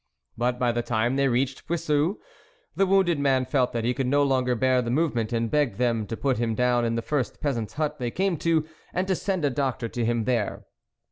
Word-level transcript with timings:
But 0.35 0.57
by 0.57 0.71
the 0.71 0.81
time 0.81 1.15
they 1.15 1.27
reached 1.27 1.67
Puiseux, 1.67 2.17
the 2.75 2.87
wounded 2.87 3.19
man 3.19 3.45
felt 3.45 3.71
that 3.73 3.83
he 3.83 3.93
could 3.93 4.07
no 4.07 4.23
longer 4.23 4.55
bear 4.55 4.81
the 4.81 4.89
movement, 4.89 5.31
and 5.31 5.51
begged 5.51 5.77
them 5.77 6.07
to 6.07 6.17
put 6.17 6.39
him 6.39 6.55
down 6.55 6.85
in 6.85 6.95
the 6.95 7.03
first 7.03 7.39
peasant's 7.39 7.73
hut 7.73 7.99
they 7.99 8.09
came 8.09 8.37
to, 8.37 8.67
and 8.95 9.07
to 9.07 9.15
send 9.15 9.45
a 9.45 9.51
doctor 9.51 9.87
to 9.89 10.03
him 10.03 10.23
there. 10.23 10.65